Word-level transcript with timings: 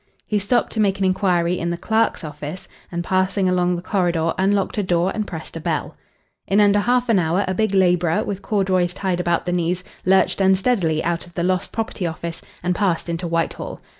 He 0.25 0.39
stopped 0.39 0.71
to 0.71 0.79
make 0.79 0.97
an 0.97 1.05
inquiry 1.05 1.59
in 1.59 1.69
the 1.69 1.77
clerk's 1.77 2.23
office, 2.23 2.67
and 2.91 3.03
passing 3.03 3.47
along 3.47 3.75
the 3.75 3.83
corridor 3.83 4.33
unlocked 4.35 4.79
a 4.79 4.81
door 4.81 5.11
and 5.13 5.27
pressed 5.27 5.55
a 5.55 5.59
bell. 5.59 5.95
In 6.47 6.59
under 6.59 6.79
half 6.79 7.07
an 7.07 7.19
hour 7.19 7.45
a 7.47 7.53
big 7.53 7.75
labourer, 7.75 8.23
with 8.23 8.41
corduroys 8.41 8.95
tied 8.95 9.19
about 9.19 9.45
the 9.45 9.51
knees, 9.51 9.83
lurched 10.03 10.41
unsteadily 10.41 11.03
out 11.03 11.27
of 11.27 11.35
the 11.35 11.43
Lost 11.43 11.71
Property 11.71 12.07
Office 12.07 12.41
and 12.63 12.73
passed 12.73 13.09
into 13.09 13.27
Whitehall. 13.27 13.79